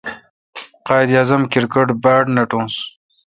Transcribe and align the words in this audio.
قائد 0.87 1.09
اعظم 1.15 1.41
کرکٹ 1.53 1.87
باڑ 2.03 2.21
نکوس۔ 2.35 2.75